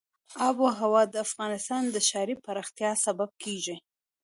آب 0.47 0.55
وهوا 0.65 1.01
د 1.09 1.15
افغانستان 1.27 1.83
د 1.89 1.95
ښاري 2.09 2.35
پراختیا 2.45 2.91
سبب 3.05 3.29
کېږي. 3.43 3.75